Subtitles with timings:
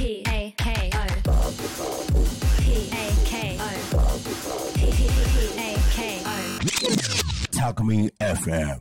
[0.00, 1.52] P A K O
[2.62, 3.68] P A K O
[4.74, 4.80] P
[5.58, 6.32] A K O
[7.52, 8.80] Talk Me FM.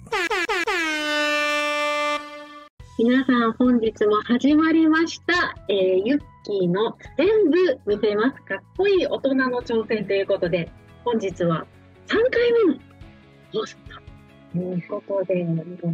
[2.98, 10.72] 皆さん本日も始まりました、えー、ユッキーの全部見せますかっこいい大人の挑戦ということで
[11.04, 11.66] 本日は
[12.08, 12.80] 3回目の
[13.52, 13.76] 放送
[14.56, 15.44] ということで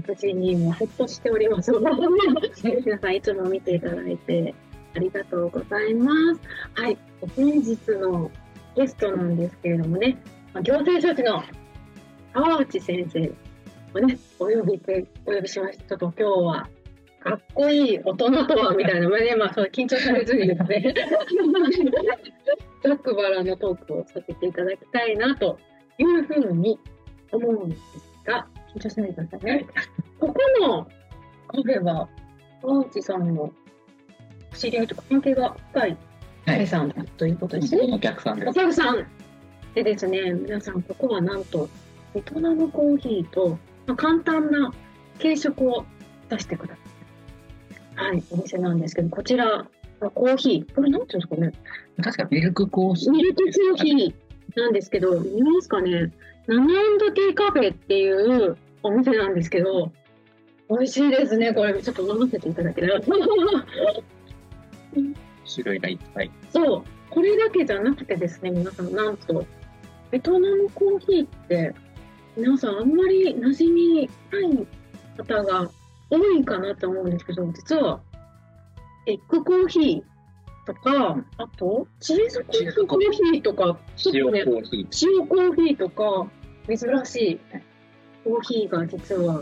[0.07, 4.53] 無事にもうほっとしております皆さんいつも見ていただいて
[4.95, 6.41] ありがとうございます。
[6.73, 6.97] はい
[7.35, 8.31] 本日の
[8.75, 10.17] ゲストなんですけれどもね
[10.53, 11.43] まあ行政書士の
[12.33, 13.31] 川内先生
[13.93, 15.97] をねお呼びてお呼びしました。
[15.97, 16.69] ちょっと今日は
[17.25, 20.93] かっこいい大人とはみたいな、まあね、まあ、そう緊張されずにですね、
[22.83, 25.57] ざっくばらんのトークをさせていただきたいなと
[25.97, 26.79] いうふうに
[27.31, 27.81] 思うんです
[28.25, 29.65] が、緊張しないでくださいね。
[30.19, 30.85] ここの
[31.47, 32.07] カフェは、
[32.61, 33.51] 川内さんの
[34.57, 35.97] 知り合いとか関係が深い
[36.45, 37.87] カフェさんだということですね。
[37.91, 39.05] お客さんでお客さん
[39.73, 41.67] でですね、皆さん、ここはなんと、
[42.13, 44.71] ベトナムコーヒーと、まあ、簡単な
[45.21, 45.85] 軽食を
[46.29, 48.07] 出してください。
[48.07, 49.67] はい、お店なんですけど、こちら、
[49.99, 51.51] コーヒー、これなんていうんですかね、
[52.01, 53.11] 確かミルクコーヒー。
[53.11, 54.13] ミルクコーヒー
[54.55, 56.13] なんですけど、見ますかね、
[56.47, 59.91] ナナンドティーカフェっていうお店なんですけど、
[60.69, 63.01] 美味しいですね、これ、ちょっと飲ませていただけたら。
[65.53, 66.31] 種類がいっぱい。
[66.49, 69.45] そう、これだけじゃなくてですね、皆さん、なんと、
[70.11, 71.73] ベトナムコーヒーって、
[72.37, 74.67] 皆さん、あんまり馴染みない
[75.17, 75.69] 方が
[76.09, 78.01] 多いかなと思うんですけど、実は、
[79.07, 80.03] エッグコーヒー
[80.65, 85.19] とか、あと、チーズコーヒーとか、ち塩コーヒー。
[85.19, 86.27] 塩コーヒーとか、
[86.67, 87.39] 珍しい
[88.23, 89.41] コーヒーが実は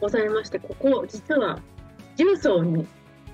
[0.00, 1.58] ございまして、ここ、実は
[2.16, 2.86] 重曹に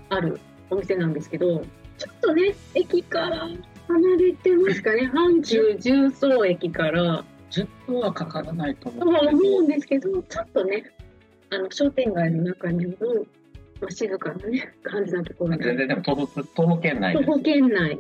[0.09, 1.63] あるお店なんですけど、
[1.99, 3.49] ちょっとね、駅から
[3.89, 9.27] 離れてますかね、阪急重曹駅から、10分はかからないと思う。
[9.29, 10.91] 思うんですけど、ちょっとね、
[11.51, 13.29] あの商店街の中にある、
[13.81, 16.17] まあ、静かなね、感じなところ全然でも徒
[16.67, 17.27] 歩圏内です。
[17.27, 17.99] 徒歩圏内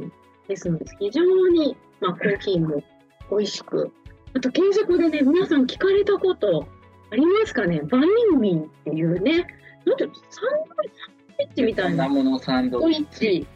[0.48, 2.82] ですので、非常に、まあ、コーヒーも
[3.30, 3.92] 美味しく、
[4.36, 6.66] あと、軽食でね、皆さん聞かれたこと
[7.10, 7.80] ありますかね。
[7.84, 9.46] バニンミンっていうね、
[9.84, 12.08] なんていうのサンドイッチみたいな、
[12.40, 13.46] サンドイッチ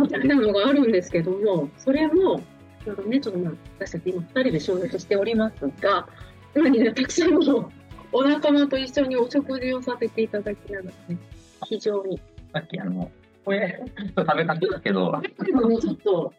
[0.00, 2.40] みたいなのがあるんですけども、それも、
[2.84, 6.08] ちょうどね、ちょっとまあ、私たち今2人で商業しておりますが、
[6.54, 7.70] 今にね、たくさんの
[8.12, 11.18] お仲間と一緒にお食事をさせていただきながらね、
[11.66, 12.20] 非常に、
[12.52, 13.10] さっきあの、
[13.44, 13.82] これ、
[14.16, 15.12] 食べかけたけど、
[15.44, 16.32] でもねちょっと、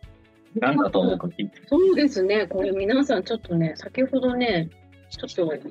[0.56, 1.62] なんだと思うか聞いて。
[1.68, 4.70] そうですね、これ皆さんちょっとね、先ほどね、
[5.10, 5.70] ちょっと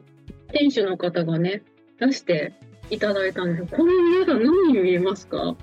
[0.52, 1.62] 店主の方がね、
[2.00, 2.52] 出して
[2.90, 3.66] いただいたんですよ。
[3.78, 5.56] これ皆さん何に見えますか？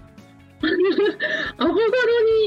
[1.58, 1.80] アボカド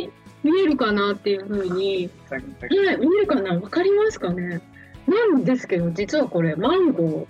[0.00, 0.10] に
[0.42, 2.78] 見えるかなっていうふうに、はい、見
[3.16, 3.54] えるかな？
[3.54, 4.60] わかりますかね？
[5.06, 7.26] なんですけど、実はこれマンゴ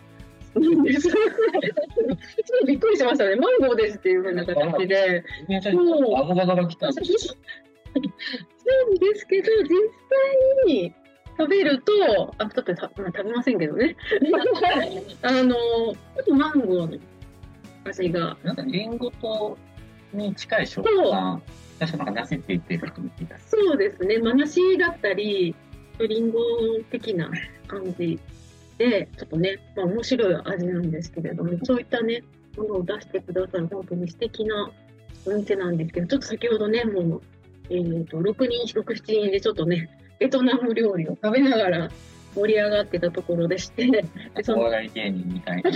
[0.54, 1.08] ーなんです。
[1.08, 1.14] ちょっ
[2.60, 3.36] とびっくりしましたね。
[3.36, 5.24] マンゴーですっていうふうな形で。
[5.62, 5.74] そう
[6.16, 6.86] アボカドが来た。
[6.88, 7.02] なんで
[9.14, 10.94] すけど、実際に
[11.38, 13.96] 食べると、あ、ちょっとた、まあ、食べませんけどね。
[15.22, 16.98] あの、ちょっとマンゴーの
[17.84, 18.36] 味が。
[18.44, 19.56] なんかリンゴと
[20.12, 21.42] に近い食感。
[21.78, 23.38] 確かなんかて言ってる人もいた。
[23.40, 24.18] そうですね。
[24.18, 25.54] まなしだったり、
[25.98, 26.38] リンゴ
[26.90, 27.30] 的な
[27.66, 28.18] 感じ
[28.78, 32.22] で、ちょっとね、まあ面白い味なんですけれども、そういったね、
[32.56, 34.70] ものを出してくださる本当に素敵な
[35.26, 37.22] お店なんですけど、ちょっと先ほどね、もう、
[37.70, 41.90] えっ、と、6人、6、7人でちょっとね、ベトナム料理を食べながら
[42.34, 44.04] 盛り上がってたところでして、で
[44.42, 45.70] そのお笑い芸人みたいな。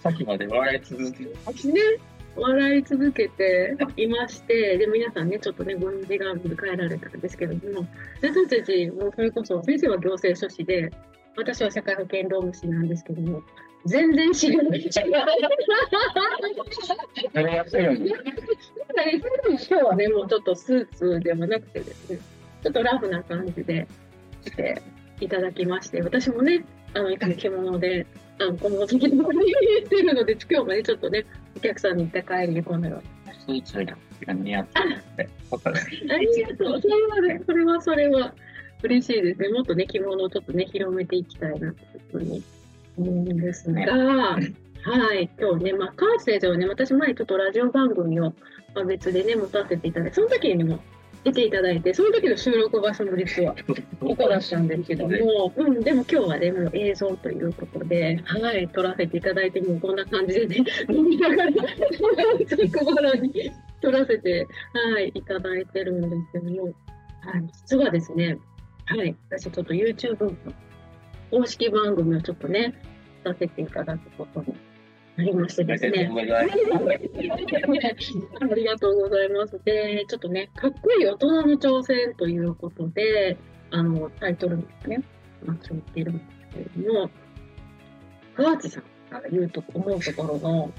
[0.00, 1.24] さっきまで笑い続けて。
[1.24, 1.80] ね、
[2.36, 7.86] 笑い続けていまして、で、皆さんね、ちょっとね、ご時間で帰られたんですけども、
[8.22, 10.90] 私たちもそれこそ、先生は行政書士で、
[11.36, 13.42] 私は社会保険労務士なんですけども、
[13.86, 14.90] 全然知らない。
[17.32, 18.08] やりやすいように。
[18.08, 18.18] 今
[19.58, 22.18] 日はね、もうちょっとスーツではなくてですね、
[22.62, 23.86] ちょっとラフな感じで
[24.44, 24.82] 来て
[25.20, 28.06] いただきまして、私もね、あの、いつも着物で、
[28.38, 31.24] あの、この時期にしてるので、今日もね、ちょっとね、
[31.56, 32.62] お客さんに行った帰りに
[34.26, 36.80] が似合ってありがとう。
[36.80, 38.34] それはね、それはそれは
[38.82, 39.48] 嬉しいですね。
[39.48, 41.74] もっとね、着物をちょっとね、広めていきたいなという
[42.12, 42.42] ふうに
[42.98, 48.34] 思うんですが、はい、今日ね、まあ、川内先生はね、私前ちょっとラジオ番組を
[48.74, 50.80] まあ別でね、持たせていただいて、その時にも
[51.26, 53.56] 出ていただいて、その時の収録場所も実は
[53.98, 61.52] ここだったんですけども、うん、でも今日はね、もう映像ということで、はい、撮らせていただいて、もうこんな感じでね、 飲みながら、
[62.46, 63.50] つくばらに
[63.80, 66.72] 撮らせて、はい、いただいてるんですけども、はい、
[67.52, 68.38] 実はですね、
[68.84, 70.32] はい、私ちょっと YouTube の
[71.32, 72.72] 公式番組をちょっとね、
[73.24, 74.54] させていただくことに
[75.16, 76.10] なりましてですね。
[76.12, 76.20] あ
[78.54, 79.58] りがとうございます。
[79.64, 83.38] で、ちょっとね、かっこいい大人の挑戦ということで、
[83.70, 85.02] あの、タイトルですね、
[85.44, 87.10] まあ、言っているんですけれども、
[88.36, 90.70] 河内さんが言うと思うところの、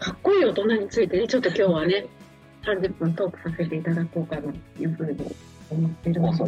[0.00, 2.06] かっこいい大人についてね、ちょっと今日はね、
[2.64, 5.36] 30分トークさせていただこうかなというふうに
[5.70, 6.42] 思ってるんです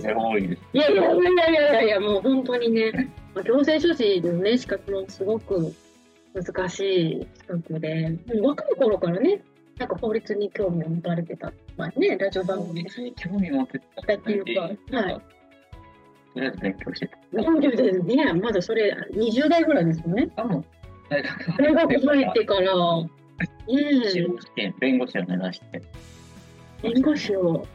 [0.73, 5.73] いやいやいやいやいやいや、もう本当にね、まあ行政書士のね、資格もすごく
[6.35, 9.43] 難しい資格で、若い頃からね、
[9.79, 12.83] なんか法律に興味を持たれてた、まあね、ラジオ番組。
[12.83, 14.63] 別に興味持ってたっていうか
[14.97, 15.15] はい。
[16.35, 17.43] とりあえず勉強してた。
[17.43, 20.29] 本当ですね、まだそれ20代ぐらいですよね。
[20.37, 20.65] あ、もう、
[21.09, 22.73] 大学大学入ってから、
[23.67, 25.83] 司ね法試験、弁護士を目指して、
[26.83, 27.67] え、弁護士を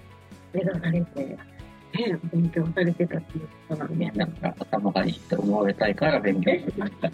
[0.53, 4.05] 目指されて、ね、勉強されてたっていうことなんで。
[4.05, 7.11] ね、、なんか頭がいいって思われたいから勉強してました。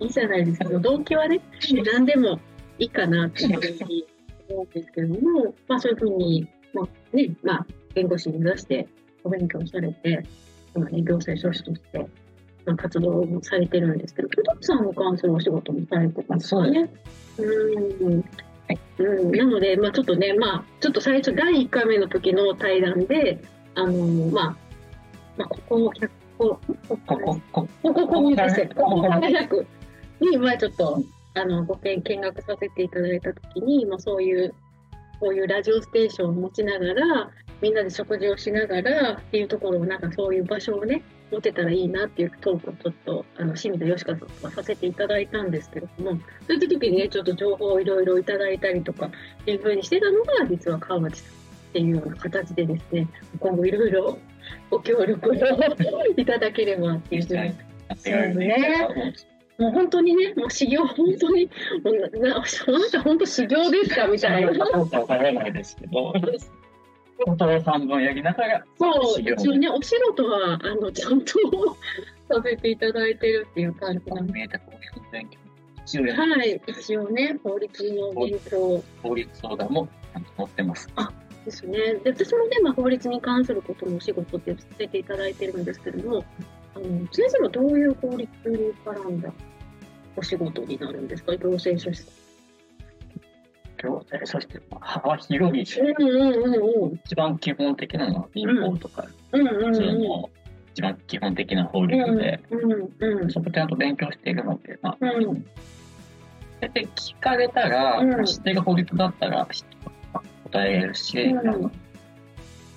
[0.00, 0.68] いいじゃないですか。
[0.78, 1.40] 動機はね、
[1.92, 2.40] 何でも
[2.78, 4.06] いいかなっていうふうに
[4.48, 8.88] 思うんですけども、まあそういうふうに、まあね、まあ弁護士に目指して
[9.24, 10.24] お勉強されて、
[10.74, 11.98] 今ね、行政書士として、
[12.64, 16.90] まあ、活動もされてるんですけど、工藤さんに関するお仕事もされてますかね。
[17.38, 18.24] うん。
[18.98, 23.42] うん、なので、まあちょっとね、まあちょっと最初第1回目の時の対談で、
[23.74, 24.56] あのまあ、
[25.36, 28.70] まあここを100個、こここ、こここ、ここですね。
[28.74, 29.66] ここここ早く
[30.30, 31.02] に、まあちょっと、
[31.34, 34.54] あの、ご見見学させていただいたときに、まあそういう、
[35.20, 37.30] こういうラジオステーションを持ちながら、
[37.60, 46.10] みんなで食事をしながらっていうところを、なんかそういう場所をね、持てたらいいなっていうトークをちょっと、あの、清水義和さんとさせていただいたんですけれども、
[46.46, 51.36] そういった時にね、ちょっと情報をいろいろいただいたりとか、っていうふうにしてたのが、実は川内さんっ
[51.72, 53.08] ていうような形でですね、
[53.40, 54.18] 今後いろいろ
[54.70, 55.34] ご協力を
[56.16, 57.38] いただければっていうふうに。
[57.38, 57.52] や
[57.94, 59.14] ってやるね。
[59.58, 61.46] もう本当にね、もう修行、本当に、
[61.84, 64.52] もうな、なあなた本当修行ですかみたいな。
[64.52, 66.12] どうかわからないですけど、
[67.24, 71.34] 本当は半分やりながら、そう、一応ね、お仕事は、あの、ちゃんと
[72.28, 74.40] させていただいてるっていう感じなんで。
[74.40, 74.46] は
[76.44, 80.88] い、一応ね、法律の勉強法律相談もちゃんと持ってます。
[81.44, 81.94] ですね。
[82.04, 86.24] で、私もね、まあ、法律に関することのお仕事ってさせていただいてるんですけども、
[87.12, 89.32] 先生はどういう法律に絡んだ
[90.16, 91.36] お仕事になるんですか？
[91.36, 92.04] 行政書士。
[93.82, 97.00] 行政そして幅広いし、うんうんうんうん。
[97.04, 100.02] 一番基本的なのは民法とか、うんうん普通うん。
[100.04, 100.30] の
[100.72, 105.44] 一番基本的な法律で、うんうんそこちゃんと勉強しているので、まあ、うん
[106.60, 109.76] で聞かれたら、うん知ってる法律だったら知って
[110.44, 111.72] 答えるし、うん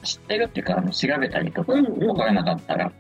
[0.02, 2.94] 知ってるっていうかあの調べたりとか分からなかったら、まあ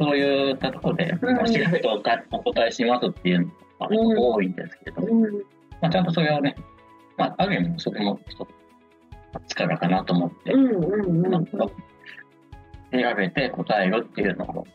[0.00, 1.36] そういったところで、うん。
[1.44, 1.88] 調べて
[2.32, 3.46] お答えしますっていうの
[3.78, 5.22] がうん多いんですけど、うん。
[5.82, 6.56] まあ、ちゃんとそれをね、
[7.18, 8.18] まあ、ある意味それも
[9.46, 11.30] 力かなと思って、うんうんうん。
[11.30, 11.70] なんか調
[13.16, 14.66] べて答えるっていうのを、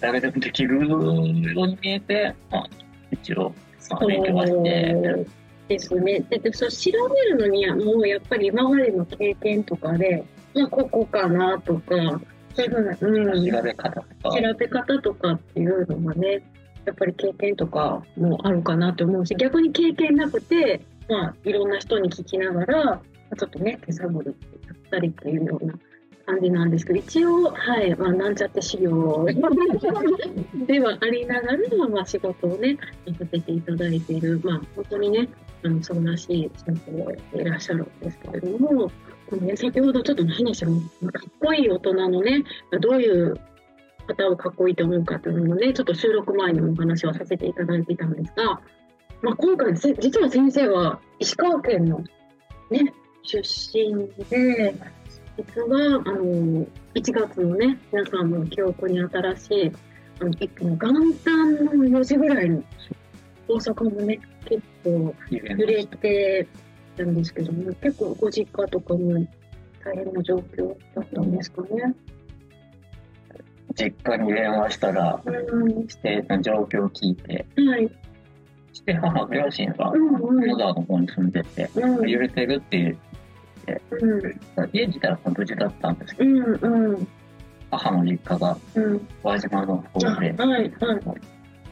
[0.00, 2.68] 誰でもできるように見えて、まあ、
[3.12, 3.54] 一応、
[3.90, 5.26] まあ、勉強はして、
[5.68, 6.20] ですね。
[6.28, 12.20] ででそう調べるのにはもうやっぱり今までの経験とかで、まあ、ここかなとか、
[12.64, 12.70] う、
[13.34, 16.42] ん、調べ方とか、調べ方とかっていうのがね、
[16.84, 23.00] やっぱり経験とかもあるかなと思うし、逆に経験なくて、まあ、いろんな人に聞きながら、
[23.36, 24.32] ちょっとね、手探りや
[24.72, 25.74] ったりっていうような
[26.26, 29.26] 感じなんですけど、一応、はい、まあ、なんちゃって修行
[30.66, 31.58] ではありながら、
[31.88, 32.78] まあ、仕事をね、
[33.18, 35.28] させていただいている、まあ、本当にね、
[35.66, 38.90] あの、素晴らしい先生をやっていらっしゃるんですけれども、
[39.28, 42.44] このね、先ほどちょっと話したかっこいい大人のね、
[42.80, 43.34] どういう
[44.06, 48.60] 方をかっこいいと思うかというのもね、ちょっと収録前にもお話をさせていただいていたんですが、
[49.22, 52.04] まあ、今回せ、実は先生は石川県の
[52.70, 52.92] ね、
[53.22, 54.74] 出身で、
[55.36, 59.72] 実は、あの、1月のね、皆さんの記憶に新しい、
[60.20, 60.48] あの、元
[61.24, 62.64] 旦の4時ぐらいに、
[63.48, 66.46] 大阪もね、結構揺れて
[66.96, 69.26] たんですけども、結構ご実家とかも
[69.84, 71.94] 大変な状況だったんですかね。
[73.74, 77.90] 実家に電話したら、うん、指定の状況を聞いて、はい。
[78.72, 80.46] して母、両親がうんうん。
[80.46, 82.08] 野沢の方に住んでて、うん。
[82.08, 82.98] 揺れてるっていう、
[83.90, 84.20] うん。
[84.72, 87.08] 家自体は無事だったんですけうど、んうん。
[87.70, 89.08] 母の実家がうん。
[89.22, 90.72] 輪島の方あで、はいはい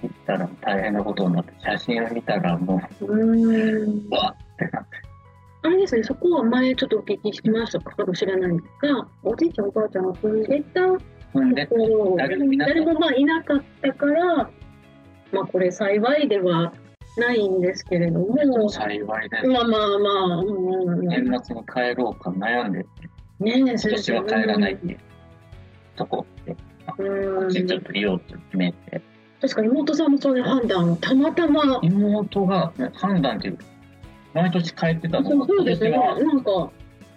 [0.04, 3.88] 行ったら大変なことになって、写真を見たらもうーん。
[3.88, 4.44] う、うわっ
[5.64, 10.80] あれですね、そこは前ちょっとお聞きしましたかもしれないんですが、おじいちゃんおばあちゃんが住んでた
[11.32, 14.37] ほんで、ところ、誰もいなかった誰もまあいなかったから、
[15.32, 16.75] まあこれ幸いでは
[17.16, 19.46] ないんですけれども、幸いです。
[19.46, 22.84] まあまあまあ、うんうん年末に帰ろうか悩んで、
[23.46, 24.99] え、今年は帰らないっていう
[25.96, 26.54] とこで、
[26.99, 27.50] うん。
[27.50, 29.00] ちょっといようと決めて、
[29.44, 33.64] 確かに妹さんもそういう判断をたまたま、妹が判断っていうか、
[34.32, 36.72] 毎年帰ってたのが、そうそうですね、なんか、こ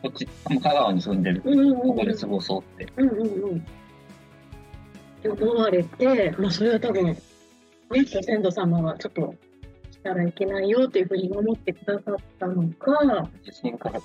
[0.09, 1.77] っち、香川に住んでる、うんうんうん。
[1.77, 2.91] ここで過ごそうって。
[2.97, 3.57] うんうんうん。
[3.59, 3.61] っ
[5.21, 7.17] て思われて、まあそれは多分、ね、
[7.89, 9.33] ご先祖様はちょっと
[9.89, 14.01] したらいけないよっていうふうに守ってくださったのか、地震から。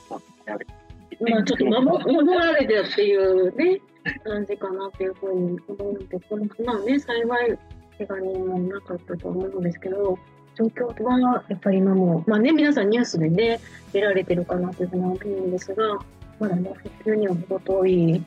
[1.21, 3.81] まあちょっと守守られてるっていうね、
[4.25, 7.59] 感じかなっていうふうに思うんで、このまあね、幸い、
[7.99, 10.19] 怪我人もなかったと思うんですけど、
[10.55, 13.61] 状況はやっぱり今も、まあね、皆さんニュースでね、
[13.93, 15.99] 出られてるかなというふうに思うんですが、
[16.39, 18.25] まだね、復旧には程遠い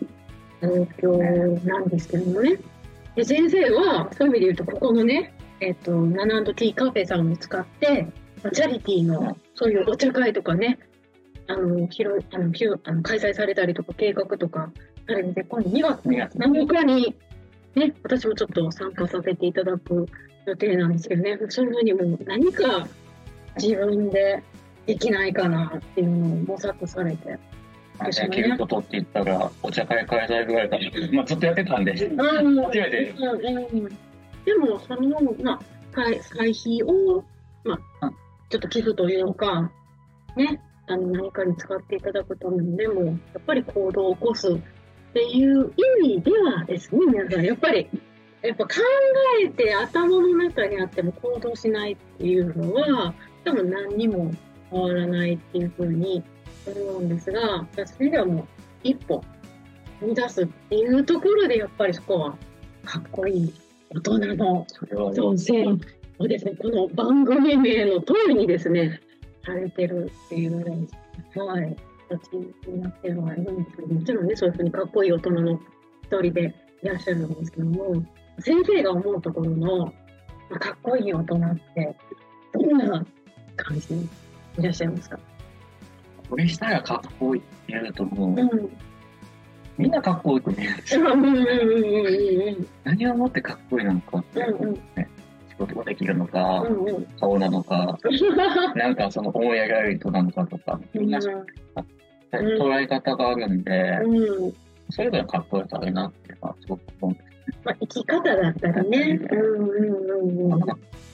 [0.62, 0.68] 状
[1.00, 2.58] 況なんですけどもね。
[3.16, 8.08] で、先生は、そういう意味で言うと、ここのね、えっ、と、ナナティーカフェさんを使って、
[8.44, 10.80] まあチャリティーの、そういうお茶会とかね、
[11.48, 12.52] あの、広い、あの、
[12.84, 14.72] あの開催されたりとか、計画とか、
[15.08, 17.16] あれで、今度2月2月7日に、
[17.76, 20.08] ね、私もちょっと参加させていただく
[20.46, 22.88] 予定なんですけどね、そういうふうにもう何か
[23.62, 24.44] 自分で
[24.86, 27.38] できないかなっていうのを模索されて。
[27.98, 33.14] まあできることって言ったら、お茶会開催ぐらいから、まあずっとやってたんで、うん初めて。
[34.46, 35.60] でも、その、まあ、
[35.94, 37.24] 会会費を、
[37.64, 38.12] まあうん、
[38.50, 39.72] ちょっと寄付というか、
[40.36, 44.60] ね、あの、何かに使っていただくためにでも、やっぱり行動を起こす
[45.16, 47.88] っていう意味ではですね、皆さん、やっぱり、
[48.42, 48.74] やっぱ考
[49.42, 53.14] えて頭の中にあっても行動しないっていうのは、
[53.46, 54.34] 多分何にも
[54.70, 56.22] 変わらないっていうふうに
[56.68, 58.46] 思うんですが、私ではもう
[58.84, 59.24] 一歩
[60.02, 62.38] 踏み出すっていうところで、やっぱりそこは
[62.84, 63.54] かっこいい
[63.92, 65.80] 大人のそれは挑戦
[66.20, 69.00] をですね、この番組名の通りにですね、
[69.46, 70.88] されてるっていうね、
[71.38, 71.78] はい、
[72.10, 72.34] 形
[72.68, 75.60] になってはいるんですけど、もちろんね、そういうふうにかっこいい大人の
[76.04, 78.04] 一人でいらっしゃるんですけども、
[78.40, 79.86] 先生が思うところの、
[80.50, 81.96] まあかっこいい大人って、
[82.54, 83.06] どんな
[83.56, 84.08] 感じに
[84.60, 85.20] いらっしゃいますか？
[86.30, 88.70] これしたらかっこいいって言うともう、うん。
[89.78, 91.14] みんなかっこよく見えるんですよ。
[91.14, 91.24] うん。
[91.24, 91.28] うん。
[91.28, 91.38] うん。
[91.38, 91.46] うん。
[92.48, 92.68] うん。
[92.84, 95.10] 何をもってかっこいいのかっていううんうんね、
[95.58, 97.06] 仕事ができるのか、うんうん。
[97.20, 97.98] 顔なのか、
[98.76, 101.20] なんかその思い描る人なのかとか、みんな
[102.32, 104.54] 捉え方があるんで、うん
[104.92, 109.20] それぞれかっこよさあるなっていうのはすごく思うんですまあ、生き方だったりね。
[109.32, 110.60] うんうんうんうん。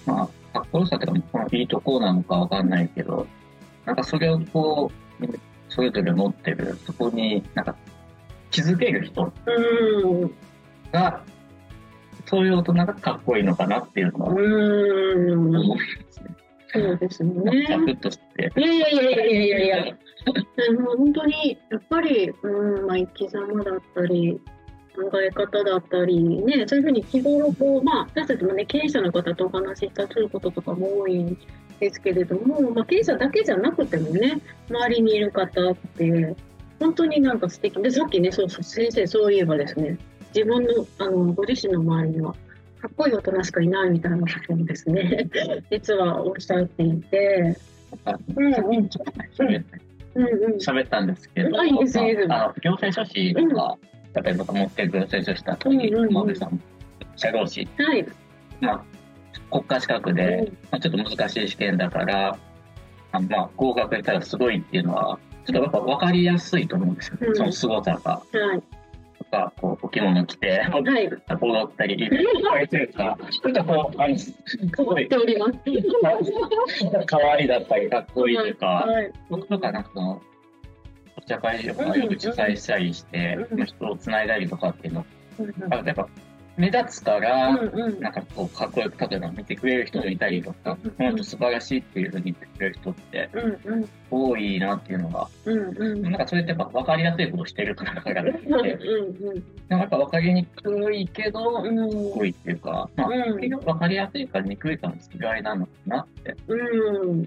[0.05, 3.27] まあ、かっこよさっていうか、このいいとこなのかわかんないけど、
[3.85, 5.25] なんかそれをこう、
[5.69, 7.75] それぞれ持ってる、そこになんか
[8.49, 10.31] 気づける人うん。
[10.91, 11.23] が、
[12.31, 15.55] そういう大人がかっこいいのかなっていうのはうん。
[15.57, 15.75] 思いま
[16.09, 16.35] すね。
[16.73, 17.67] そうですね。
[17.67, 19.97] サクッとして、いやいやいやいやいやいや。
[20.55, 24.39] でも本当に、やっぱり、うん、まあ、生き様だったり、
[24.95, 31.37] 考え方だったり、ね、そういうふうに日頃、こう、まあ、私たちもね、経営者の方とお話ししたりすることとかも多いん
[31.81, 36.35] ですけれども、まあ、経営者だけじゃなくてもね、周りにいる方って、
[36.79, 39.97] 本当になんか素敵で、さっきね、そうそう、先生、そういえばですね、
[40.33, 42.33] 自分の、あの、ご自身の周りには、
[42.81, 45.29] かっこいい大人しかいないみたいなことをですね、
[45.71, 47.57] 実はおっしゃっていて、
[48.05, 49.65] なんかうんうんさっきちょっとね喋っ
[50.15, 50.53] うんうん。
[50.55, 53.77] 喋ったんですけど、あいいですいいですまあの行政書士とか、
[54.23, 56.61] 例えば持ってる行政書士だったり、うんうんうん
[57.15, 58.05] 社労士、はい。
[58.61, 58.83] まあ、
[59.51, 62.37] 国家資格で、まあ、ちょっと難しい試験だから、
[63.11, 68.11] あまあ、合格したらすごいっていうのは、ちょっとやっぱ分かりやすいと思うんですよ、うんその凄さが。
[68.11, 68.23] は
[68.55, 68.63] い。
[69.31, 71.09] とか、こう、お着物着て、はい。
[71.41, 74.33] 踊ったり、 ちょっとこう、あの、す
[74.75, 77.05] ごい変わって、おります。
[77.05, 79.11] 可愛いだったり、かっこいいとか、はい。
[79.29, 80.21] 僕とかなんかその、
[81.17, 85.05] お茶会とかよく主催したりして、人をつないだりとかっていうの、
[85.39, 86.07] うんあやっぱ
[86.57, 87.99] 目立つから、うんうん。
[87.99, 93.89] なんかこう、かっこよく、例えば見てくれる人がいたりとか、うんこの人素晴らしいっていうふうに言ってくれる人ってうんうん。
[94.09, 96.01] 多いなっていうのが、うんうん。
[96.01, 98.55] なんかそれってやっぱ分かりやすいことをしてるからだからって、うん
[99.29, 102.11] うんなんかやっぱ分かりにくいけど、かっうん。
[102.11, 107.23] こいいっていうか、まあ、うん結局分かりやすいかにくいかの違いなのかなってうん。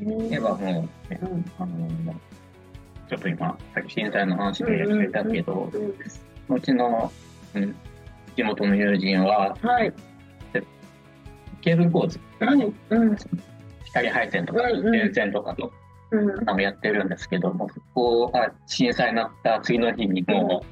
[0.00, 2.14] 言えばもう、ねうんあの、
[3.08, 5.94] ちょっと今、さっき震災の話で言ったけど、うん
[6.50, 7.12] うちの、
[7.54, 7.76] うん、
[8.38, 9.92] 地元の友人は、はい。
[11.60, 12.72] ケーブル工事はい。
[12.90, 13.16] うん。
[13.86, 15.72] 光配線とか電線とかと
[16.12, 16.60] うん。
[16.60, 20.62] やってるんですけども、そこが震災になった次の日にも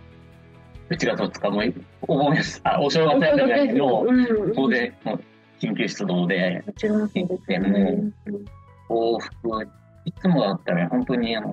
[0.90, 4.52] う、1月2日もお盆あ、お正月やったんだけど、うん。
[4.54, 5.20] 当然、もう
[5.60, 6.72] 緊急出動で、も
[8.88, 8.88] う。
[8.88, 9.68] 往復、
[10.04, 11.48] いつもだったら本当にあの、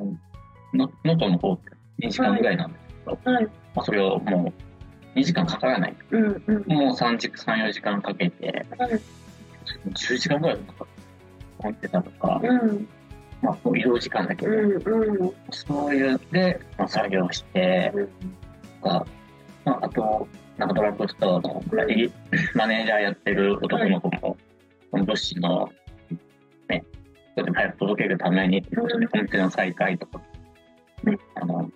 [0.76, 1.72] の能登の方って
[2.06, 3.46] 2時間ぐらいなんですけど、はい。
[3.74, 4.73] まあ、それをもう
[5.16, 5.96] 2時間かからない。
[6.12, 6.64] うんうん。
[6.68, 9.02] もう3時、3、4時間かけて、はい
[9.94, 12.88] 10時間ぐらいかかってたとか、うん。
[13.42, 15.34] まあ、移動時間だけど、うんうん。
[15.52, 18.08] そういうで、まあ、作業して、うん。
[18.82, 19.06] とか、
[19.66, 20.28] まあ、あと、
[20.58, 21.64] なんかドラッグストアの
[22.56, 24.38] マネージャーやってる男の子も、
[24.92, 25.72] その物資の、
[26.70, 26.84] ね、
[27.36, 30.22] それで早く届けるためにっていうことで、コンテナ再開とか、
[31.04, 31.70] ね、あの、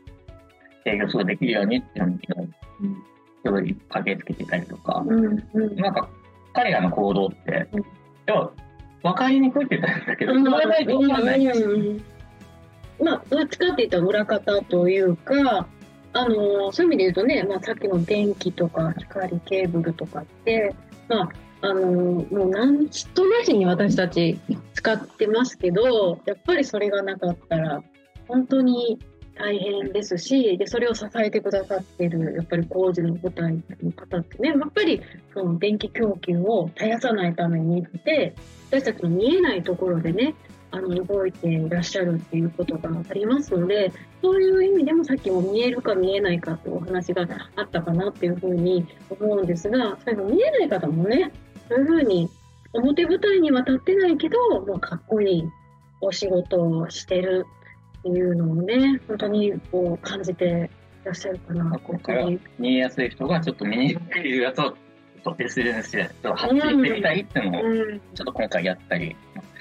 [0.85, 2.19] 営業すぐできるようにっていうのに、
[3.47, 5.75] すごい駆けつけてたりとか、うんうん。
[5.75, 6.09] なんか、
[6.53, 7.85] 彼らの行動ってうん、
[8.25, 8.51] 要は、
[9.03, 10.43] 分かりにくいって言ったんだけど、うん。
[10.43, 11.45] 言わないと分かんない。
[11.45, 12.03] うん
[12.99, 15.67] まあ、どっちかっていうと裏方というか、
[16.13, 20.73] あのそういう意味で言うとね、まあ、さっきの電気とか光ケーブルとかって、
[21.07, 21.29] まあ、
[21.61, 24.39] あのもう何ちとなしに私たち
[24.73, 27.83] 使ってますけど、やっぱりそれがなかったら、
[28.27, 28.99] 本当に
[29.37, 33.53] 大変ですし、で、それを支えてくださってる、やっぱり工事の部隊
[33.83, 35.01] の方ってね、やっぱり
[35.33, 38.35] その電気供給を絶やさないためにって、
[38.69, 40.35] 私たちの見えないところでね、
[40.71, 43.91] あの動いていらっしゃるっていうことがありますので、
[44.21, 51.31] そういう意味でもさっきも見えるか見えないかってお話があったかなっていうふうに思うんですが、そういうの見えない方もね、
[51.69, 52.29] そういうふうに
[52.73, 55.43] 表舞台には立ってないけど、もうかっこいい
[56.01, 57.45] お仕事をしてる
[57.99, 60.69] っていうのをね、本当にこう感じて
[61.03, 61.71] いらっしゃるかな。
[61.79, 62.25] ここから
[62.59, 64.75] 見えやすい人がちょっと見にくいやつを、
[65.39, 69.15] SNS でちょっと発信してみたいっていうのを、うん、ちょっと今回やったり、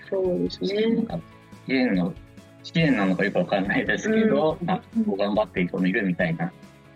[0.09, 0.69] そうですね。
[0.69, 2.15] 支援の、
[2.63, 6.53] 支援なのかよくわかんないですけど、うんまあ、こう頑張っている人もいるみたいな。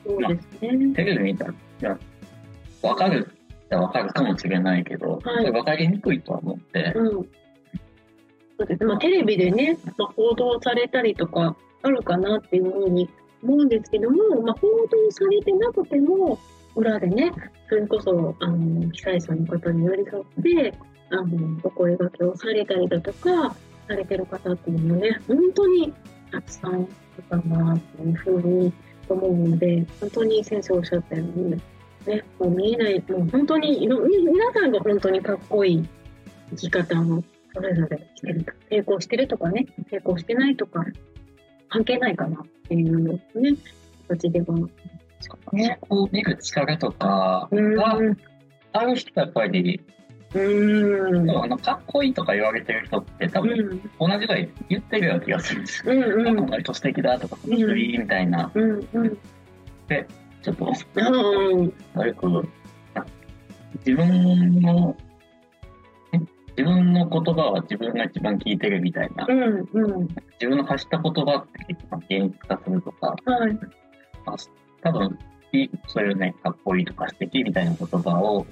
[0.07, 0.95] そうですね。
[0.95, 1.47] テレビ見た
[1.81, 1.99] ら、
[2.83, 3.29] わかる
[3.65, 7.29] ってわかるかもしれないけど、はいわかりにくいとは思って、うん。
[8.61, 8.85] そうです。
[8.85, 13.09] まあ、テレビでね、まあ、報道されたりとかあるかなっていうふうに
[13.43, 16.39] 思うんですけども、まあ、報道されてなくても、
[16.77, 17.33] 裏でね、
[17.71, 20.75] それこそ、あの、被災者の方に寄り添って、
[21.11, 23.57] あの、お声掛けをされたりだとか、
[23.89, 25.95] されてる方っていうのはね、本当に
[26.31, 28.73] たくさんいるかなっていうふうに
[29.09, 31.51] 思うので、本当に先生おっしゃったように、
[32.07, 35.89] ね、もう見えない、もう本当に、皆さんが本当にかっこいい
[36.51, 38.53] 生き方をそれぞれしてると。
[38.71, 40.85] 成功してるとかね、成功してないとか、
[41.69, 43.23] 関係ないかなっていうね、
[44.09, 44.47] 形では。
[45.21, 45.37] そ
[45.81, 47.75] こを見る力とかうん。
[47.75, 48.17] がうん。
[48.73, 49.81] ある人はやっぱり、
[50.35, 51.31] うん。
[51.31, 55.93] あのかっこいいとか言われてる人って多分同じぐらい言ってるような気がするんですよ。
[55.93, 56.27] うん。
[56.29, 56.37] うん。
[56.37, 58.89] この人素敵だとか、この人いいみたいな、うん。
[58.93, 59.19] うん。
[60.43, 61.73] ちょっとうん。
[61.95, 62.49] 悪く、
[62.95, 63.05] あ
[63.85, 65.10] 自分の、え
[66.61, 69.69] 自分の言葉は自分が一番聞いてるみたいな、うん。
[69.73, 70.09] うん。
[70.33, 73.55] 自分の発した言葉って結構現実化するとか、はい。
[74.27, 74.37] まあ
[74.83, 75.19] 多分、
[75.53, 78.47] いそういうね、かっこいいとか素敵みたいな言葉を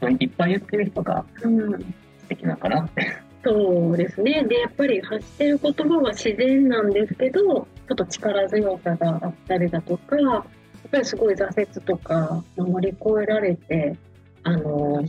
[0.00, 1.80] うん、いっぱい言ってる人がうん。
[1.80, 1.86] 素
[2.28, 3.06] 敵なのかなって。
[3.44, 4.42] そうですね。
[4.42, 10.44] で、やっぱり発してる言葉は自然なんですけど、ちょっと力強さがあったりだとか、やっ
[10.90, 13.96] ぱりすごい挫折とか乗り越えられて、
[14.42, 15.04] あの、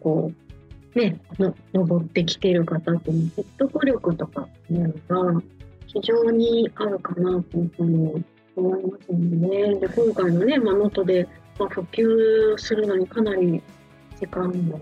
[0.00, 0.47] こう、
[0.98, 5.42] ね、の登ってきてる方って説得力とかっていうのが
[5.86, 8.24] 非常にあるかなというふうに
[8.56, 9.80] 思いますのでね。
[9.80, 13.62] で、今回のね、まあ、能登で、まあ、普及するのにかなり
[14.18, 14.78] 時間も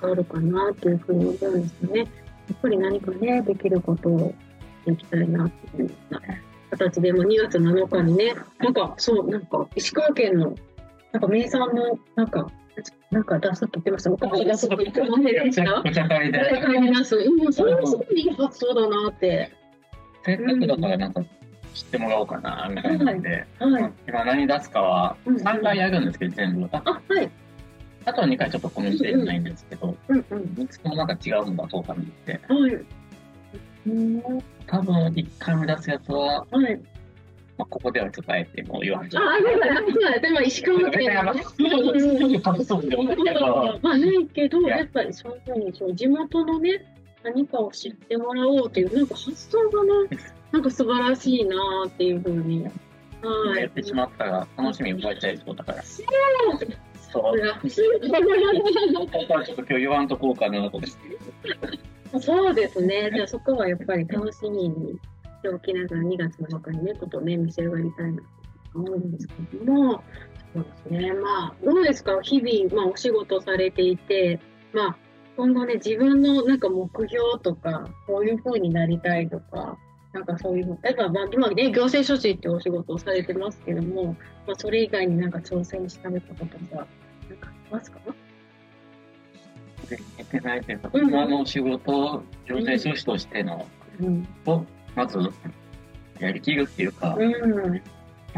[0.00, 2.00] かかるかなというふうに思うんですよね。
[2.00, 2.06] や
[2.54, 4.34] っぱり何かね、できることを
[4.80, 6.20] していきたいなっていうような
[6.70, 10.54] 形で、も2月7日にね、なんか、そう、なんか、石川県の、
[11.12, 12.50] なんか名産の、なんか、
[13.10, 14.10] なんか出すって言ってました。
[14.10, 16.38] 昔出すって言ってませんでしたお茶会で。
[16.38, 17.16] 買い出す。
[17.16, 19.52] うん、それもすごいいい発想だなって。
[20.24, 21.22] せっかくだからなんか
[21.74, 23.92] 知ってもらおうかな、みたいなんで、はい。
[24.08, 26.68] 今何出すかは3回やるんですけど、全部。
[26.72, 27.30] あ、はい。
[28.04, 30.62] あとは2回ちょっとコミュニケーションないんですけど、うんうん。
[30.62, 32.40] いつもなんか違うの出そうかなって。
[32.48, 32.84] はい。
[33.84, 34.22] うん、
[34.66, 36.80] 多分1回目出すやつは、はい。
[37.58, 39.18] まあ、ここではちょっとあえてもう言わんと。
[39.18, 41.42] あ、あ、そうだ、そうだ、でも石川県のね。
[42.64, 46.84] そうでもないけどまあないけど、いややっぱりそういうふうにそう地元のね、
[47.22, 49.90] 何かを知ってもらおうという、なんか発想がね、
[50.50, 52.64] なんか素晴らしいなっていうふうに。
[52.64, 53.62] はい。
[53.62, 55.82] やってしまったら楽しみに覚えちゃいそうだから。
[55.82, 56.06] そう。
[57.12, 57.68] これがここ
[59.34, 62.20] はちょっと今日言わんとこうかなと思って。
[62.20, 63.10] そうですね。
[63.14, 64.98] じゃあそこはやっぱり楽しみに
[65.42, 69.26] しておきながら2月の中にね、ちょっとね、召し上がりたいなと思うんです。
[69.26, 70.04] けども、
[70.54, 71.02] そうです。
[71.02, 71.12] ね。
[71.14, 72.04] まあ、どうです。
[72.04, 74.38] か日々、まあお仕事されていて、
[74.72, 74.96] まあ、
[75.36, 79.76] 今後ね、自分のなんか目標とか、こういう風になりたいとか、
[80.12, 83.60] なんかそういう、例えば、まあ、今ね、行政書士ってお仕事をされてます。
[83.64, 84.14] けども、
[84.46, 86.86] まあ、それ以外になんか挑戦しためたことが、
[87.28, 87.90] なんかあります。
[87.90, 87.98] か
[89.88, 93.66] できてないというか、うん今の仕事行政書士としての、
[94.00, 94.28] うん。
[94.46, 95.18] をまず
[96.18, 97.82] やりきるっていうか、うん。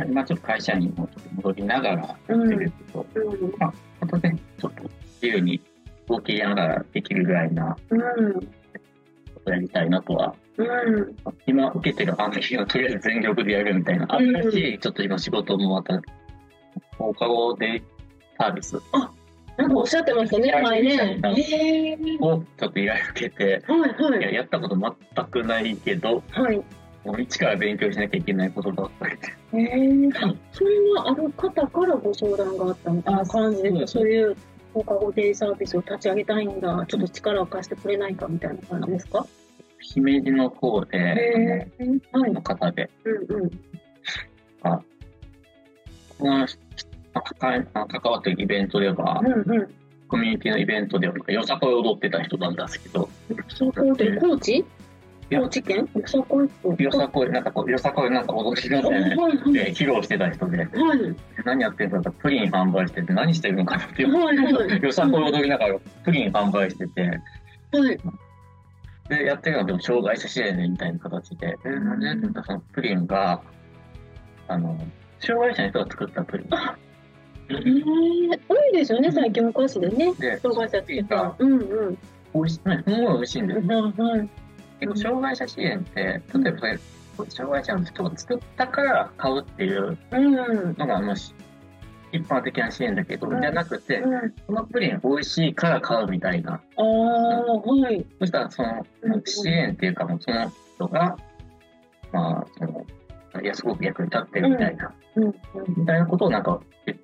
[0.09, 3.53] 今ちょっと会社にもちょっと戻りながらやってるけど、うん。
[3.61, 4.83] あとね、ちょっと
[5.23, 5.61] 自由に
[6.09, 8.35] 動きながらできるぐらいなうん。
[8.35, 8.41] こ
[9.45, 11.17] とやりたいなとは、うん。
[11.47, 16.01] 今受けてる案件をとりあえず全力でやるみたいな、あったし、ちょっと今仕事もまた、
[16.99, 17.83] 放課後で
[18.39, 18.77] サービス
[19.57, 21.21] なんかおっしゃってましたね、前ね。
[22.21, 24.35] をちょっと依頼受けて、はいはいやい。
[24.35, 26.57] やったこと全くないけど、はい。
[27.05, 29.27] もう一から勉強しなきゃいけないことばっかりで。
[29.59, 30.09] へえ。
[30.23, 34.37] あそれはある方からご相談があったみたいな感じで、そうそういう
[34.73, 39.25] 放課後デイサービスを立ち上げたいんだ、ちょっと力を貸してくれないかみたいな感じですか？
[39.79, 41.87] 姫路の方へで、え。
[42.11, 42.33] はい。
[42.33, 43.51] の方で、うんうん。
[46.19, 46.59] この関
[47.39, 47.67] 関
[48.13, 49.75] わってるイベントでは、うんうん。
[50.07, 53.09] コミュニティのイベントでは、よさこいを踊ってた人なんですけど、
[53.49, 54.65] そこって高知？
[55.31, 55.89] 高知県？
[56.05, 59.53] そこよさこい、なんかこう、よさこいなんか踊りなはいんで、はい。
[59.53, 60.69] で披露してた人で、はい。
[61.45, 67.03] 何やってるのか、プリン販売してて、何してるのかなっていう、はいはいよさこい踊りながらプリン販売してて、
[67.73, 67.99] はい。
[69.09, 73.41] で、やってるのはでも障害者支援みたいな形で、え、なんそのプリンが、
[74.47, 74.79] あの、
[75.21, 76.49] 障害者の人が作ったプリン。
[77.49, 80.13] えー、多いですよね、最近お菓子でね。
[80.15, 81.35] で、障害者つけた。
[81.39, 81.99] うんうん。
[82.35, 83.83] 美味しい、ね、すごい美味しいんですよ。
[83.83, 84.29] はい。
[84.81, 86.79] でも障害者支援って、例え
[87.17, 90.75] ば障害者の人が作ったから買うっていううん。
[90.77, 91.35] のが、あの、し
[92.13, 94.31] 一般的な支援だけど、うんじゃなくて、うん。
[94.47, 96.55] このプリン美味しいから買うみたいな。
[96.55, 98.07] ああ、はい。
[98.19, 101.17] そしたら、そのうん、支援っていうか、もうその人が、
[102.13, 105.25] まあ、その、いや、すごく役に立ってるみたいな、うん。
[105.25, 105.35] うん。
[105.77, 107.04] みたいなことをなんか言って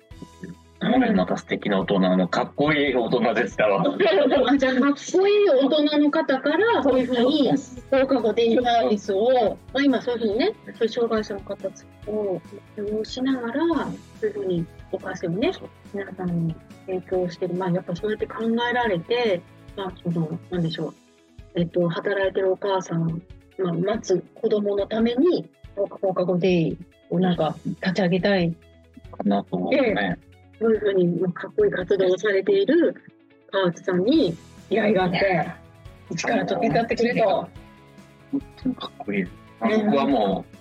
[0.81, 3.81] また素敵な大人の、かっこいい大人ですから。
[3.81, 7.51] あじゃあ、かっこいい大人の方から、そういうふうに、
[7.91, 11.69] 放課後デイサービスを、まあ、今そういうふうにね、そういう障害者の方
[12.07, 12.41] を
[12.77, 13.63] 利用しながら、
[14.19, 15.51] そういうふうにお菓子をね、
[15.93, 16.55] 皆さんに
[16.87, 17.53] 提供してる。
[17.53, 18.37] まあ、やっぱそうやって考
[18.69, 19.41] えられて、
[19.77, 20.93] まあ、その、なんでしょう。
[21.55, 23.21] えっと、働いてるお母さん、
[23.59, 26.77] まあ、待つ子供のために、放課後デイ
[27.11, 28.55] をなんか立ち上げたい
[29.11, 30.17] かなと思うね。
[30.61, 32.95] そういうふうにまあかっこいい活動をされている
[33.51, 34.37] 川内さんに
[34.69, 35.51] 依頼があって、
[36.11, 37.27] 一からちょっと手伝ってくれと。
[38.31, 39.23] 本当にかっこいい。
[39.59, 40.57] まあ僕はもう、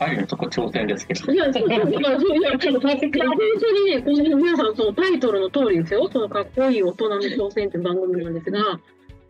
[0.00, 1.32] ある意味そこ挑戦ですけど。
[1.32, 3.10] いや、そういや、いや、ちょっと本当に
[3.86, 6.08] ね、この皆さん、そのタイトルの通りですよ。
[6.12, 8.80] そのかっこいい大人の挑戦という番組なんですが、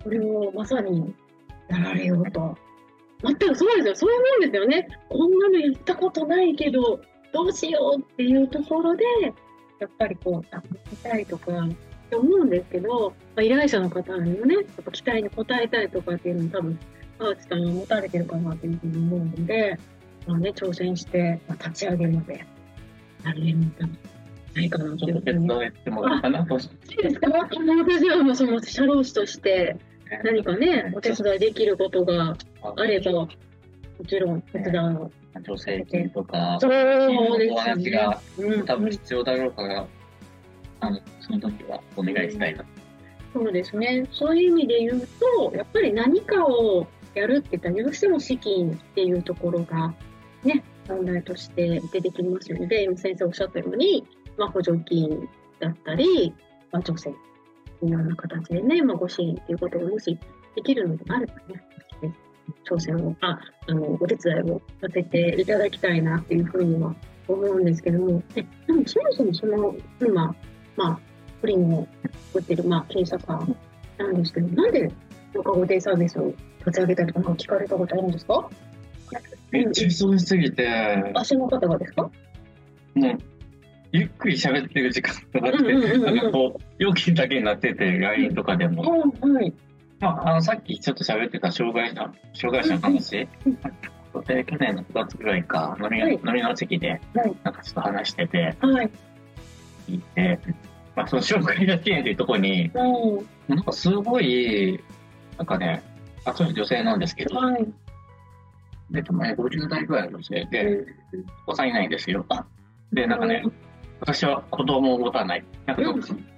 [0.02, 1.14] これをまさに
[1.68, 2.56] やられようと。
[3.22, 3.94] 全くそうですよ。
[3.94, 4.88] そういうもんですよね。
[5.08, 7.00] こんなのやったことないけど、
[7.32, 9.04] どうしようっていうところで、
[9.80, 16.78] やっぱりこう、あ、見たいとか、って思うんですけど、まあ、依頼者の方にもね、やっぱ期待に応えたいとかっていうのも多分、
[17.18, 19.78] 川内さんは持たれてるかなというふうに思うので、
[20.26, 22.44] まあね、挑戦して、まあ、立ち上げまで
[23.24, 23.86] やれるんじゃ
[24.54, 25.48] ないかなちょっと手というふうに。
[25.48, 26.58] 伝ってもらおうかなと。
[26.58, 27.30] いいですか？
[27.30, 29.76] 私はもうその社労士として
[30.24, 33.28] 何かね、お手伝いできることがあれば、も
[34.06, 35.12] ちろん手伝うの。
[35.44, 39.86] 助成金とか、そうおです話がうん多分必要だろうから、
[40.80, 42.64] あの、その時はお願いしたいな。
[43.32, 44.06] そうですね。
[44.10, 49.94] そういう意味で言うと、やっぱり何かをやるって言ったら、どうしても資金っていうところが、
[50.44, 55.28] ね、問題として出てきますので、今先生おっしゃったように、まあ、補助金
[55.60, 56.32] だったり、
[56.72, 57.10] まあ、助成、
[57.82, 60.18] いろんな形でね、まあ、ご支援っていうことがもし
[60.54, 61.62] できるのであればね、
[62.68, 66.94] 挑戦を、あ、あの、お手伝いをさせていただきたいなっていうふうには
[67.26, 70.34] 思うんですけども、えでもそもそもその、今、
[70.76, 70.98] まあ、
[71.40, 71.86] プリンを
[72.32, 73.56] 作ってる、まあ、経営者さん
[73.98, 74.90] なんですけど、なんで
[75.34, 76.32] 放課後デイサービスを
[76.66, 78.48] 立ち上げたりとか、聞かれたことあるんですか？
[79.50, 80.68] めっちゃ忙しすぎて、
[81.14, 82.10] 足の方がですか？
[82.94, 83.18] もう、
[83.92, 88.82] ゆっくり喋ってる時間がなくて、うんうんうんうんなんかこう、料金だけになってて、LINE とかでも。
[88.82, 89.54] はい。
[90.00, 93.58] まあ、あの、さっきちょっと喋ってた障害者、障害者の話うん
[94.24, 98.90] で、去年の9月ぐらいか、飲み,、はい飲みの席で、はいなんかちょっと話してて、はい。
[99.88, 100.38] 聞いて、
[100.96, 103.28] まあ、その障害者支援というところに、うん。
[103.48, 104.80] なんかすごい、
[105.36, 105.82] なんかね、
[106.24, 107.66] あ、そういう女性なんですけど、はい。
[108.90, 110.84] で、たまに50代ぐらいの女性で、
[111.46, 112.24] お子さんいないんですよ。
[112.92, 113.44] で、なんかね、
[114.00, 115.44] 私は子供を持たない。
[115.66, 116.37] なんか、うん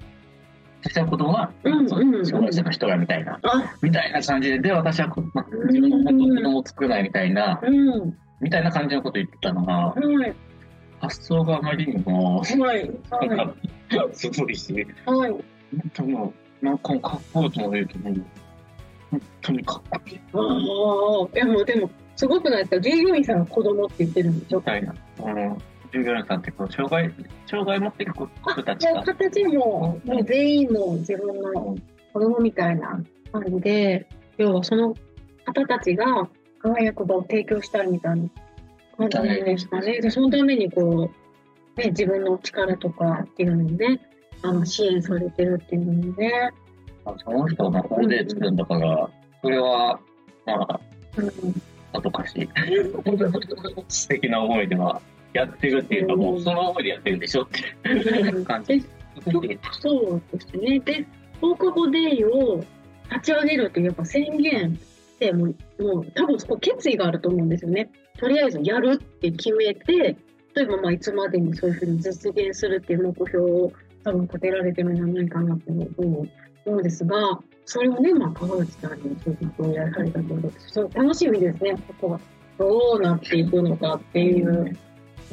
[0.82, 5.08] 私は子供は、うんそううん障害者の人がみたいな、あ、みたいな感じで、で、私は
[5.66, 8.16] 自分の本当子供を作らないみたいな、うん。
[8.40, 9.94] みたいな感じのこと言ってたのが、は
[10.26, 10.34] い。
[11.00, 12.90] 発想があまりにも、はい。
[13.28, 13.54] なんはか、
[14.12, 14.86] すごいし、い。
[15.06, 15.30] はい。
[15.30, 15.42] 本
[15.92, 18.10] 当もう、なんかかっこいいと思うけど、
[19.10, 20.20] 本当にかっこいい。
[20.32, 24.94] ああ、いやもうでも、すごくないですか従業員さんが子供って言ってるんでしょみたいな。
[25.24, 25.58] あの、
[25.92, 27.12] 従業員さんってこう、障害、
[27.46, 28.26] 障害持ってる子
[28.62, 29.02] たちが。
[29.02, 31.76] 形も、もう全員の自分の
[32.12, 34.94] 子供みたいな感じで、要はその
[35.44, 36.28] 方たちが
[36.60, 38.30] 輝く場を提供したいみたい
[38.98, 40.00] な感じですかね。
[40.00, 41.10] で、そのためにこ
[41.76, 44.00] う、ね、自分の力とかっていうのをね、
[44.42, 46.50] あの、支援されてるっていうのでね。
[47.24, 49.10] その人がこれで作るんだから、
[49.42, 49.98] それは、
[50.46, 50.80] まあ、
[51.16, 51.30] うん。
[51.92, 52.48] さとかし、
[53.88, 55.00] 素敵な思いでは
[55.32, 58.84] やってるっていうか、もうその思いでやってるでしょって感じ。
[59.22, 60.80] そうですね。
[60.80, 61.06] で、
[61.40, 62.64] 放課後デイを
[63.10, 65.46] 立ち上げるっていうやっぱ宣言っても
[65.78, 67.90] う、もう多分そこ決意があると思うんですよね。
[68.18, 70.16] とりあえずやるって決めて、
[70.54, 73.72] 例えばまあいつまでにそういうふうに実現するっていう目標を
[74.04, 76.26] 多分立てられてるんじゃないかなっていう思
[76.66, 82.20] うんですが、それをね、まあ川内さんにそういうふうにやられたということで、そう楽しみですね、ここが。
[82.58, 84.52] どうなっていくのかっていう。
[84.52, 84.76] もう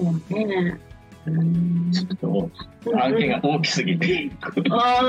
[0.03, 0.79] ね。
[1.27, 2.49] うんちょっと
[2.97, 4.31] 案件が大きすぎて、
[4.69, 5.03] ああ、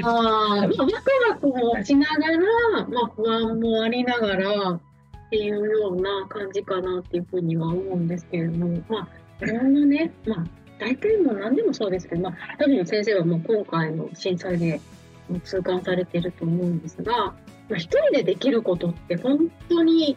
[0.00, 0.80] まあ、ワク
[1.28, 4.80] ワクもしながら、まあ、不安もありながらっ
[5.30, 9.08] ていうような感じかなっていうふうには思うんですけれども、ま
[9.40, 10.44] あ、いろんなね、まあ、
[10.78, 14.80] 大体もう何でもそうですけど、まあ、多分先生はもう今回の震災で
[15.44, 17.34] 痛感されてると思うんですが、ま
[17.72, 20.16] あ、一人でできることって本当に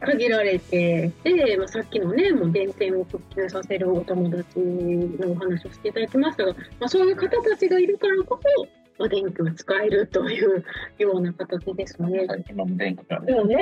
[0.00, 8.68] 限られてで、まあ、さっきのね、もう電線を復旧させるお友達のお話をしていただきましたが、まあ、そういう方たちがいるからこそ、
[8.98, 10.64] まあ、電気を使えるという
[10.98, 12.26] ような形ですね。
[12.48, 13.20] 今も電気が。
[13.20, 13.56] でもね、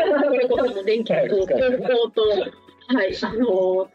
[0.85, 2.23] 電気と健康と、
[2.89, 3.89] はい、あの、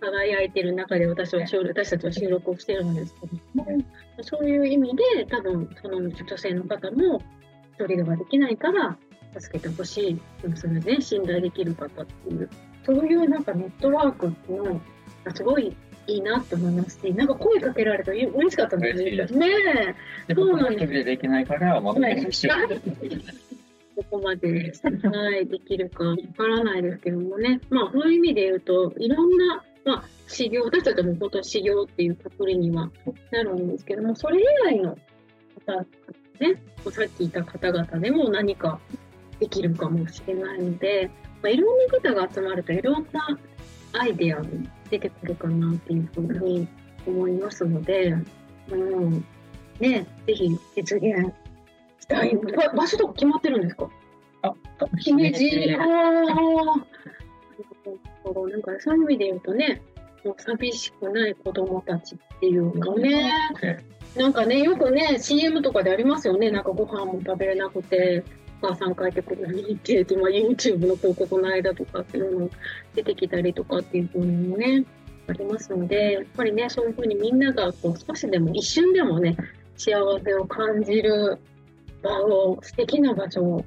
[0.00, 3.66] 輝いてる中で私は私たちは収録をしてるんですけども、
[4.22, 7.20] そういう意味で、多分その女性の方も、
[7.74, 8.96] 一人ではできないから、
[9.38, 12.48] 助けてほしい、でもそれね、信頼できる方っていう、
[12.84, 14.80] そういうなんかネットワークの
[15.24, 19.34] がすごいいいなって思いますし、なんか声かけられたら嬉しかったんです嬉しいです。
[19.34, 19.46] ね。
[19.48, 19.94] え。
[20.28, 23.24] で僕は一人でできないから、まあ、はい一緒に
[23.96, 32.90] ここまで、はい、できるかわからないですけどもね、まあ、そういう意味で言うと、いろんな、まあ、修行、私たちも本当に修行っていうくくりには
[33.30, 34.96] なるんですけども、それ以外の
[35.66, 35.86] 方々
[36.40, 38.80] ね、さっき言った方々でも何か
[39.40, 41.10] できるかもしれないので、
[41.42, 43.38] まあ、いろんな方が集まるといろんな
[43.92, 44.48] アイデアも
[44.90, 46.68] 出てくるかなっていうふうに
[47.06, 48.14] 思いますので、
[48.70, 49.24] うん、
[49.80, 51.32] ね、ぜひ実現
[51.98, 52.36] したい。
[52.36, 53.90] ば場所とか決まってるんですか？
[54.42, 54.54] あ、
[54.98, 55.74] 姫路。
[55.76, 56.86] ああ。
[58.50, 59.82] なんかそういう意味で言うとね、
[60.24, 63.32] もう寂しくない子供たちっていうのね、
[64.16, 68.22] なんかね、よくね、CM とかでありますよね、なんかご飯も食べれなくて、
[68.62, 72.50] お母さん帰ってくるのにって、まあ、YouTube の広告の間とかっていうのも
[72.94, 74.84] 出てきたりとかっていうふうにもね、
[75.28, 79.36] ありますので、やっぱりね、そういうふうにみんながこう少しでも、一瞬でもね、
[79.76, 81.38] 幸せを感じる
[82.02, 83.64] 場を、素敵な場所を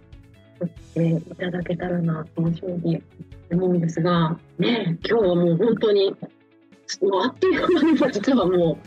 [0.59, 3.01] 作っていただけたらなっていうふうに
[3.51, 6.11] 思うんですが、ね、今日はもう本当に、
[7.01, 8.77] もうあっという間に実はも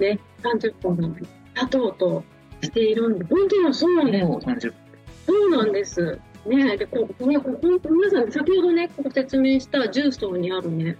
[0.00, 1.20] う、ね、30分が
[1.54, 2.24] 経とうと
[2.62, 4.24] しているんで、本当にそうなんです。
[4.24, 4.72] もう30
[5.26, 6.18] そうなんです。
[6.46, 10.96] ねで、こう、ね、ここ、皆さん、先ほどね、ここ説明したジューストにあるね、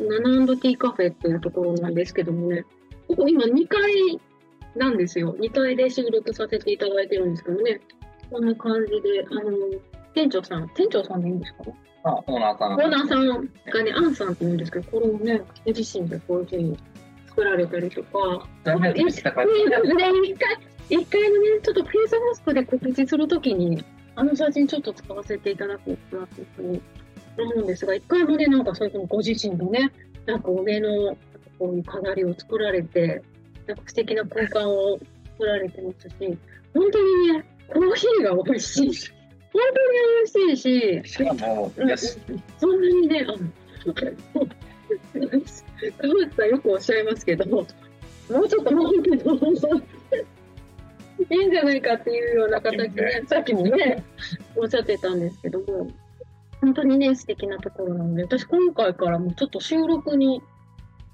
[0.00, 2.64] ナナティーカフェっていうところなんですけどもね、
[3.06, 4.18] ここ今2階
[4.76, 5.36] なんですよ。
[5.38, 7.80] 2階で収録させていただいてるんですけどね、
[8.30, 9.52] こんな感じで、あの、
[10.14, 11.64] 店長さん、店長さんでいいんですか？
[12.02, 12.72] あ、オーナーさん。
[12.74, 16.76] オーナーさんがね、アンさんって言うんですけど、これをね、ご自身でこういうふうに
[17.28, 19.52] 作られたりとか、だいぶできた感じ。
[19.94, 20.56] ね、一回、
[20.90, 23.84] 一回のね、ちょっとフェイスマスクで告知するときに、
[24.16, 26.82] あの写真ちょっと使わせていただこうかなというふうに
[27.38, 29.92] 思うんですが、一回もね、なんかそういうふうにご自身のね、
[30.26, 31.16] なんか上の
[31.58, 33.22] こういう飾りを作られて、
[33.68, 34.98] なんか素敵な空間を
[35.38, 36.14] 作られてますし、
[36.74, 38.90] 本当にね、コーヒーが美味しい。
[39.52, 39.88] 本当に
[40.46, 42.20] 美味しいし、しかも、うん安い。
[42.58, 43.38] そんなにね、あの、
[46.46, 47.66] よくおっしゃいますけど、もう
[48.48, 49.38] ちょっともうけど、
[51.28, 54.02] いいんじゃないかっていうような形で、さっきもね、
[54.56, 55.88] おっしゃってたんですけども、
[56.60, 60.42] 本当にね、素敵なところなので、私今回からもちょっと収録に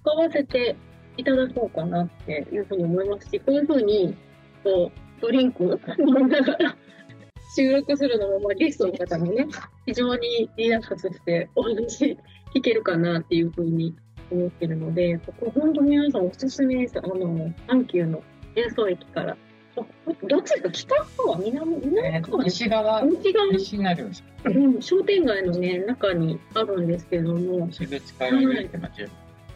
[0.02, 0.76] 使わせて
[1.16, 4.16] いただこうかなっていうふうに思いますし、こういうふうに、
[4.62, 6.76] こう、ドリンク飲みながら
[7.56, 9.46] 収録するのも、まあ、ゲストの方もね、
[9.86, 12.18] 非常にリラックスしてお話
[12.54, 13.94] 聞けるかなっていうふうに
[14.30, 16.98] 思ってるので、ここ本当皆さんおすすめです。
[16.98, 18.22] あの、阪急の
[18.56, 19.36] 演奏駅から。
[19.76, 19.82] あ
[20.26, 20.70] どっちですか？
[20.70, 21.76] 北側南？
[21.76, 24.24] え南側西側、西側西になるんです。
[24.44, 29.08] うん、商店街のね、中にあるんですけども、西口から歩いて、まあ、10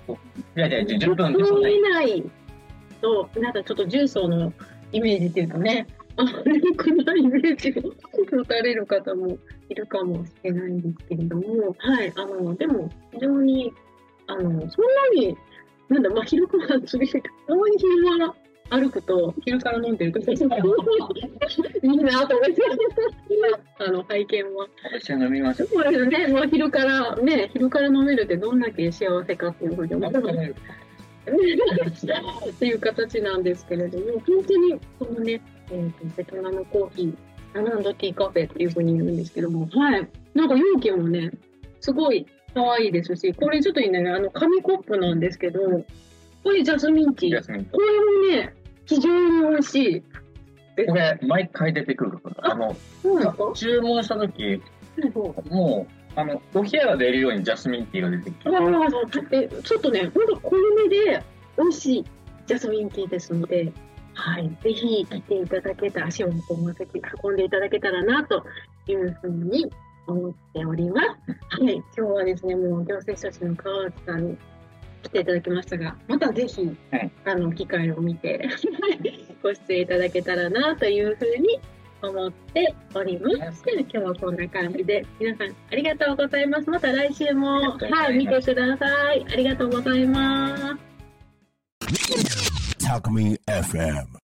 [0.06, 0.14] 分。
[0.56, 2.30] いやいや、10分で10そんなに分以内
[3.00, 4.52] と、なんかちょっと重曹の
[4.92, 7.92] イメージっていうかね、あまり良くないイメージを
[8.36, 13.72] 持たれる方もいるかもしれないんですけれども、はい、あの、でも非常に、
[14.26, 14.68] あの、そんな
[15.14, 15.36] に、
[15.88, 17.20] なんだ、まあ、昼か ら次ぎた
[17.54, 18.04] まに昼
[18.70, 22.62] 間歩くと、昼から飲んでると、いいなと思って、
[23.78, 25.68] あの、拝見は一緒に飲みましょう。
[25.68, 30.36] そうですね、まあ、昼からね、昼から飲めるってどんだけ幸せかっていうふうに思ってます。
[32.48, 40.08] っていう形なんですけれども、本当にこのね、えー、とベトナムコーヒー、アナンドティーカフェっていうふうに言うんですけども、はい。
[40.34, 41.30] なんか容器もね、
[41.80, 45.84] すごい可愛いですし、これちょっといいね、あの、紙コップなんですけど、
[46.42, 47.70] これジャスミンティー。
[47.70, 48.54] これもね、
[48.90, 50.02] 非常に美味しい。
[50.86, 52.18] これ、毎回出てくる。
[52.38, 54.60] あの、そうなん注文した時
[55.48, 58.42] もう、あの、お部屋が出るようにジャスミンティーが出てきて。
[58.44, 61.22] ちょえちょっとね、ほんと濃いめで
[61.56, 62.04] 美味しい
[62.46, 63.72] ジャスミンティーですので、
[64.14, 68.44] はい、ぜひ来ていただけたら、足を運ばせて運んでいただけたらなと
[68.88, 69.70] いうふうに
[70.08, 71.08] 思っております。
[71.62, 74.38] はい、今日はですね、もう行政書士の川内さんに
[75.02, 78.48] 来ていただきましたが、またぜひ、はいあの、機会を見て
[79.42, 81.60] ご出演いただけたらなというふうに
[82.02, 83.64] 思っております。
[83.64, 86.70] で今日はこんな感じで、皆さんありがとうございます。
[86.70, 89.26] また来週も、はい、見てください。
[89.30, 90.90] ありがとうございます。